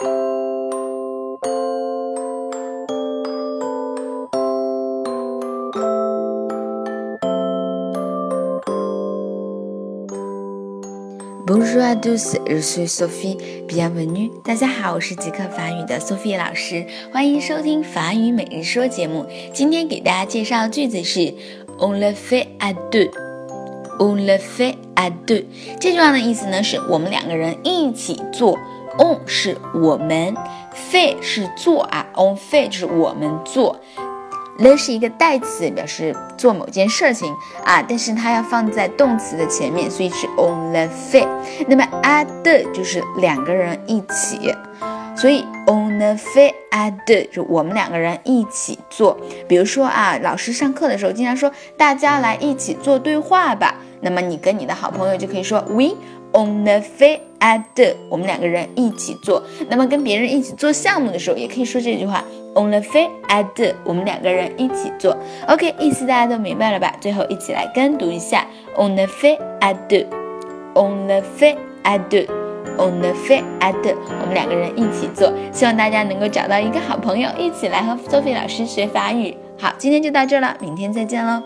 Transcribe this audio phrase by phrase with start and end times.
[0.00, 0.12] Bonjour
[11.82, 13.36] à tous, je suis Sophie.
[13.68, 14.30] Bienvenue.
[14.42, 19.26] 大家好，我是极客法语的 Sophie 老师，欢迎收听法语每日说节目。
[19.52, 21.34] 今天给大家介绍的句子是
[21.78, 23.10] On le fait à deux.
[23.98, 25.44] On le fait à deux.
[25.78, 28.58] 这句话的意思呢，是我们两个人一起做。
[28.98, 30.34] On 是我们
[30.74, 33.80] ，fait 是做啊，On fe 就是我们做。
[34.58, 37.34] le 是一个代词，表示做某件事情
[37.64, 41.26] 啊，但是它要放在动词的前面，所以是 on le fe。
[41.66, 44.54] 那么 a de 就是两个人一起，
[45.16, 49.16] 所以 on le fe a de 就我们两个人一起做。
[49.48, 55.94] 比如说啊，老师上课的时候经常说大家来一起做对话吧，那么你跟你的好朋友就可以说 we
[56.32, 59.42] on the fait ad，我们两个人一起做。
[59.68, 62.24] 那么跟别人一起做项目的时候，也可以说这句话。
[62.54, 65.16] On the fait ad，我们两个人一起做。
[65.46, 66.92] OK，意思大家都明白了吧？
[67.00, 68.44] 最后一起来跟读一下。
[68.76, 75.32] On le fait à deux，On le fait à deux，On le fait à deux，我们两个人一起做。
[75.52, 79.36] 希望大家能够找到一个好朋友，一起来和 Sophie 老师学法语。
[79.56, 81.42] 好，今天就到这了，明天再见喽。